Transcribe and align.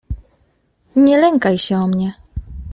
"Nie 0.95 1.17
lękaj 1.19 1.57
się 1.57 1.77
o 1.77 1.87
mnie." 1.87 2.13